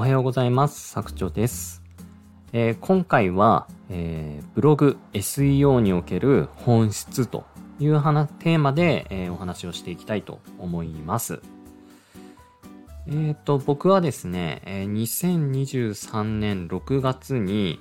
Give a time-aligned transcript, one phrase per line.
[0.00, 0.88] おはようございます。
[0.88, 1.82] 作長です。
[2.54, 7.44] えー、今回は、えー、ブログ SEO における本質と
[7.78, 11.42] いう話テーマで、えー、お話をしていきたいと思います。
[13.08, 17.78] えっ、と、僕はですね、え2023年6月に、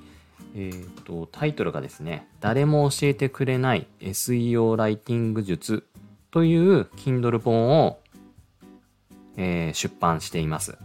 [0.55, 5.88] えーと、タイトルがですね、誰も教えてくれない SEO ライティング術
[6.31, 7.99] という Kindle 本を、
[9.38, 10.77] え、出版しています。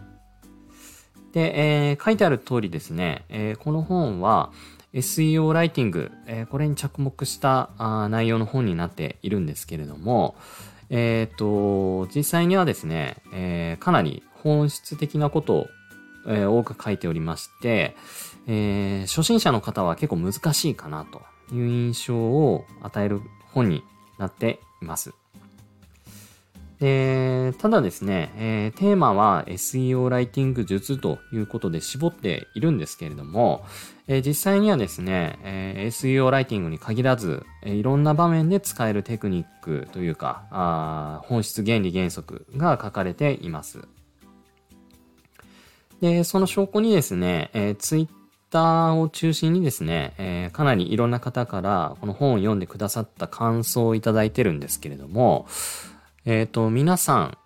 [1.34, 4.52] で、えー、書いてある通りですね、えー、この本は
[4.94, 10.36] SEO ライティング、えこれに着目したあ内容の本になっているんですけれども、
[10.88, 15.66] えっ、と、実際にはですね、えかなり本質的なことを、
[16.28, 17.96] え多く書いておりまして、
[18.46, 23.20] えー、初心者の方は結構難しいかなという印象を与える
[23.52, 23.82] 本に
[24.18, 25.12] なっています。
[26.84, 33.64] でただですね、えー、テーマは SEO ライティング術ということで絞っているんですけれども、
[34.06, 43.88] えー、実際にはですね、えー、SEO ライティングに限らず、えいろんな場面で使えるテクニックというか、あ本質原理原則が書かれています。
[46.02, 48.08] で、その証拠にですね、えー、ツイッ
[48.50, 55.46] ターを中心にですね、えー、かなりいろんな方からこの本を読んでくださった感想をいただいてるんですけれども、
[56.26, 57.38] えっ、ー、と、皆さん、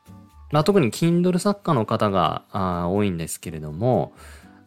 [0.52, 4.12] まあ、特に Kindle 作家の方があ多いんですけれども、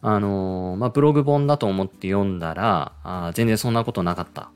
[0.02, 4.50] あのー、まあ、ブログ本だと思って読んだら、あ全然そんなことなかった。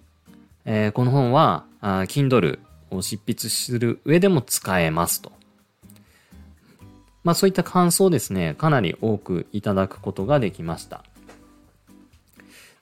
[0.66, 2.60] えー、この本は、あ Kindle
[2.92, 5.32] を執筆する上でも使えますと。
[7.24, 11.04] まあ、そういった感想をですね、かなり多くいただくことができました。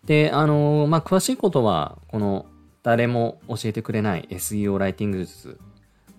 [0.05, 2.45] で、あのー、まあ、詳しいことは、この、
[2.81, 5.57] 誰も教えてくれない SEO ライティング術。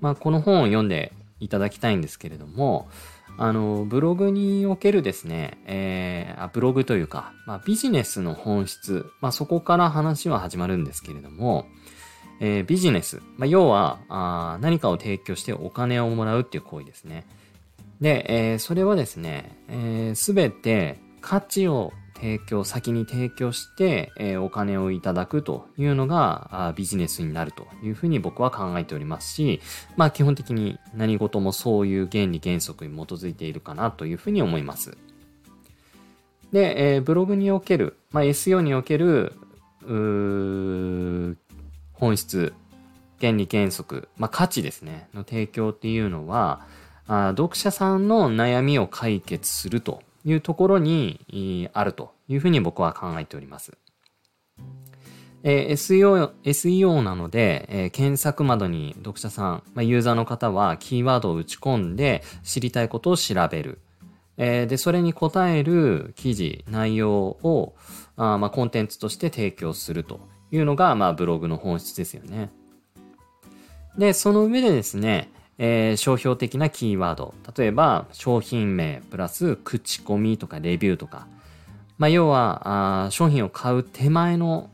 [0.04, 2.88] まあ、この本を読んでいただきたいんですけれども、
[3.38, 11.64] あの、ブログにおけるですね、えー、ブログというか、まあ、ビジネスの本質、まあ、そこから話は始まるんですけれども、
[12.38, 17.24] えー、ビジネス、まあ、要はあ何かを提供してお金をもらうっていう行為ですね。
[18.02, 19.56] で、えー、それはですね、
[20.16, 29.60] す、え、べ、て価値を提供、先に提供して、えー、お金をいただくというのがあビジネスになるというふうに僕は考えておりますし、
[29.96, 34.96] まあ基本的に何事もそういう原理原則に基づいているかなというふうに思います。
[36.52, 39.32] で、えー、ブログにおける、まあ、SEO における、
[39.84, 41.36] 本
[42.16, 42.54] 質、
[43.20, 46.64] 原理原則、まあ、価値ですね、の提供っていうのは、
[47.06, 53.76] あ読者さんの悩みを解決するというところにあるというふうに僕は考えております。
[55.46, 63.78] えー、SEO、SEO なので、えー、検索窓に読者さん、まあ、ユーザーの方はキーワードを打ち込んで知りたいことを調べる。
[64.38, 67.74] えー、で、それに答える記事、内容を、
[68.16, 70.20] あまあ、コンテンツとして提供すると
[70.50, 72.50] いうのが、まあ、ブログの本質ですよね。
[73.98, 77.34] で、その上でですね、えー、商標的なキーワード。
[77.56, 81.26] 例えば、商品名プラス口コミとかレビューとか。
[81.98, 84.70] まあ、要はあ、商品を買う手前の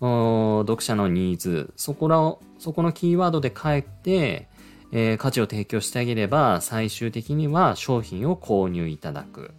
[0.00, 1.72] 読者のニーズ。
[1.76, 4.48] そこらを、そこのキーワードで書いて、
[4.92, 9.52] えー、価値を提供してあげれば、最終的には商品を購入いただく。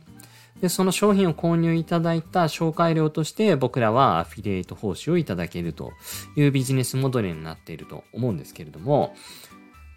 [0.62, 5.92] で、その商品を購入いただいた紹介料として僕らはアフィリエイト報酬をいただけると
[6.38, 9.14] いうビジネスモデルになっていると思うんですけれども、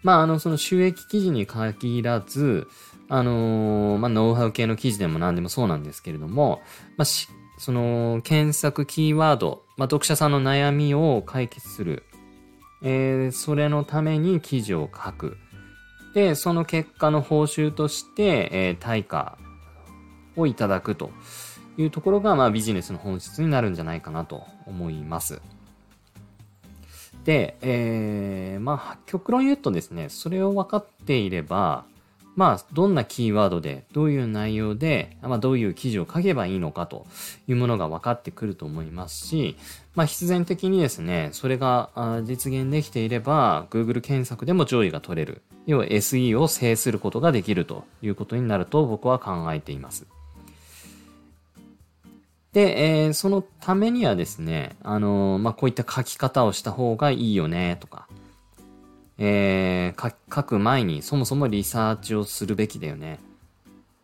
[0.03, 2.67] まあ、あの、その収益記事に限らず、
[3.09, 6.61] あのー、まあ、ノウハウ系の記事でも何でもそうなんですけれども、
[6.97, 12.03] まあ、し、その、検索キーワード、まあ、読者さんの悩みを解決する。
[12.83, 15.37] えー、それのために記事を書く。
[16.13, 19.37] で、その結果の報酬として、えー、対価
[20.35, 21.11] をいただくと
[21.77, 25.41] いうところが、まあ、ビジネスの本質になるんじゃないかなと思います。
[27.27, 31.83] で、えー、まあ、極論言うとですね、それを分かっていれば、
[32.37, 37.05] まあ、どんなキーワードで、どういう内容で、まあ、どういう記事を書けばいいのかと
[37.45, 39.57] いうものが分かってくると思いますし、
[39.93, 41.89] まあ、必然的にですね、それが
[42.23, 45.41] 実現できていれば、Google 検索でも上位が取れる。
[45.65, 50.07] 要は SE を制することができるということになると僕は考えています。
[52.53, 58.07] で、えー、そのためにはですね、あのー、まあ、こういった書き方をした方がいいよね、とか、
[59.17, 63.19] えー、書く前にそもそもリサーチをするべきだよね。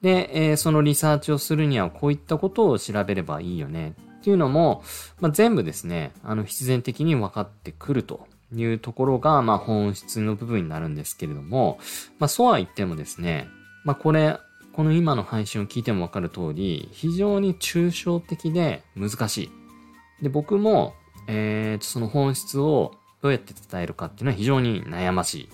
[0.02, 3.96] で、えー、そのリサーチをするにはこういったことを調べればいいよね。
[4.20, 4.84] っていうのも、
[5.20, 11.78] まあ、全部ですね、あの、必然的に分かってくるというところが、まあ、本質の部分になるんですけれども、
[12.20, 13.48] まあ、そうは言ってもですね、
[13.84, 14.40] まあ、これ、
[14.74, 20.24] この今の配信を聞いてもわかる通り、非常に抽象的で難しい。
[20.24, 20.96] で、僕も、
[21.28, 22.92] えー、その本質を
[23.22, 25.50] どうやって伝えるかっていうのは非常に悩ましい。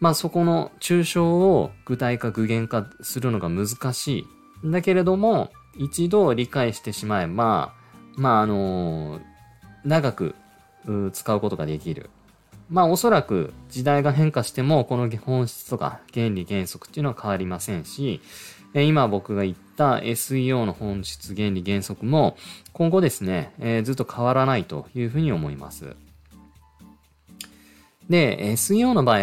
[0.00, 4.26] まあそこの抽象を具体化具現化するのが難し
[4.64, 4.70] い。
[4.70, 7.72] だけれども、一度理解してしまえば、
[8.16, 9.22] まああのー、
[9.84, 10.34] 長く
[11.12, 12.10] 使うことができる。
[12.70, 18.20] まあおそらく時代が変化してもこの本質とか原理原則っていうのは変わりませんし、
[18.74, 22.36] 今僕が言った SEO の本質原理原則も
[22.72, 25.94] 今後ですね、えー、ずっと変わらないというふうに思います。
[28.08, 29.18] で、SEO の場合、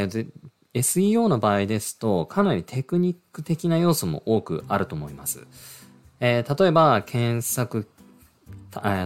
[0.73, 5.47] SEO の場合ですとかなりテクニック的な要素も多くあると思います。
[6.19, 7.87] えー、例えば検索、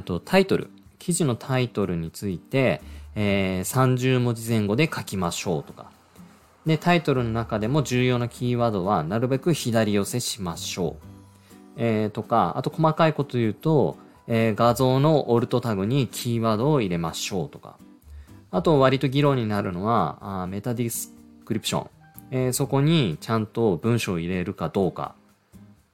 [0.04, 0.70] とタイトル、
[1.00, 2.82] 記事のタイトルについて、
[3.16, 5.92] えー、30文字前後で書きましょうとか。
[6.66, 11.06] で、タイトルの中でも重要なキーワードはなるべく左寄せしましょう。
[11.76, 17.78] えー、とか、あと細かいこと言うと、えー、画像の alt タグにキーワードを入れましょうとか。
[18.52, 21.90] あと割と議論になるのは、あ meta description。
[22.32, 25.16] えー、そこにちゃんと文章を入れるかどうか。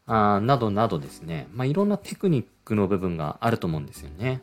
[0.06, 1.48] あなどなどですね。
[1.54, 4.42] まあ、いろんなテクニックの部分があると思うんですよね。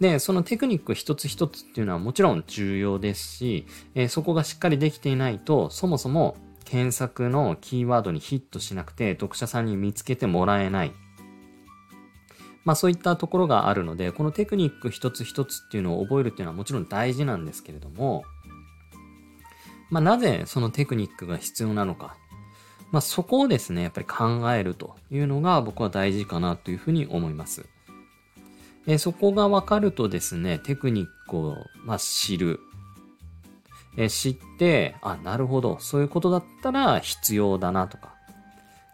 [0.00, 10.92] で、そのテクニック一つ一つっていうのはもちろん重要ですし、えー、そこがしっかりできていないと、そもそも検索のキーワードにヒットしなくて、読者さんに見つけてもらえない。
[12.64, 18.24] まあそういったところがあるので、このテクニック一つ一つっていうのを覚えるっていうのはもちろん大事なんですけれども、
[19.90, 22.16] まあなぜそのテクニックが必要なのか。
[22.90, 27.66] まあそこをですね、やっぱり考えるというのが僕は大事かなというふうに思います。
[28.86, 32.60] えそこが分かるとですね、テクニックを、まあ、知る。
[33.96, 38.14] え知って、あ、なるほど、そういうことだったら必要だなとか。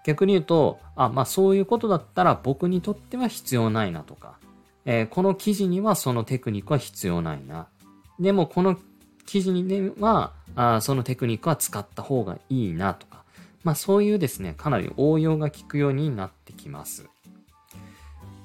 [0.04, 4.38] 逆に言うと、あ、まあそういうことだったら僕にとっては必要ないなとか。
[4.84, 7.69] えー、この記事にはそのテクニックは必要ないな。
[8.19, 8.78] でもこの
[9.26, 13.25] 記事にはあそのテクニックは使った方がいいなとか。
[13.62, 17.06] まあそういうですね、かなり応用が効くようになってきます。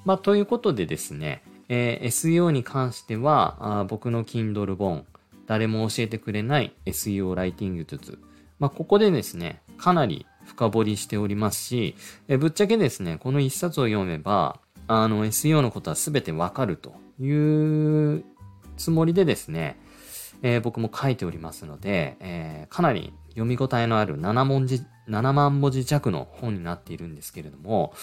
[0.05, 5.05] まあ、ということでですね、えー、SEO に関しては、あ僕の Kindle 本、
[5.47, 8.19] 誰も教えてくれない SEO ライティング術。
[8.59, 11.95] まあ、ここでですね、かなり深掘りしておりますし、
[12.27, 17.31] えぶっちゃけですね、この一冊を読めば、あの SEO のことは全てわかるとい
[18.17, 18.23] う
[18.77, 19.77] つもりでですね、
[20.43, 27.93] えー、僕も書いておりますので、えー、かなり読み応えのある7文字、7万文字弱の本になっているんですけれども、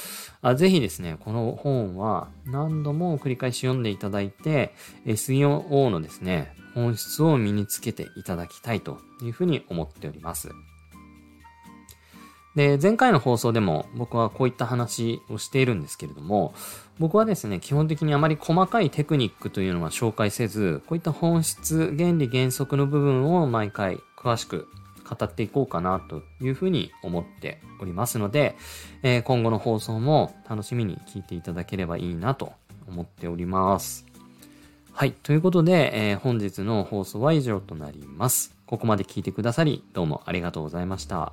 [0.40, 4.75] あぜひですね、この本は何度も繰り返し読んでいただいて、
[5.06, 10.50] SEO のですね、本質を身につけていただきたいというふうに思っております。
[12.54, 16.54] で、前回の放送でも僕はこういった話をしているんですけれども、
[16.99, 24.69] 僕はですね、基本的にあまり細かいテクニックというのは紹介せず、こういった本質、原理原則の部分を毎回詳しく
[25.14, 28.56] 語っていこうかなというふうに思っておりますので、
[29.03, 32.53] えー、今後の放送も楽しみに聞いていただければいいなと
[32.88, 34.06] 思っております。
[34.93, 35.12] はい。
[35.12, 38.55] ということで、えー、本日の放送は以上となります。
[38.67, 41.33] ここまで聞いてくださり、どうもありがとうございました。